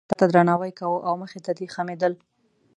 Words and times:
ډېرو 0.03 0.09
خلکو 0.09 0.19
تا 0.19 0.25
ته 0.27 0.27
درناوی 0.33 0.71
کاوه 0.79 0.99
او 1.07 1.13
مخې 1.21 1.39
ته 1.45 1.51
دې 1.57 1.67
خمېدل. 1.75 2.13